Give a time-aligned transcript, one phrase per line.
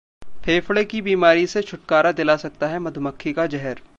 [0.43, 3.81] फेफड़े की बीमारी से छुटकारा दिला सकता है मधुमक्खी का जहर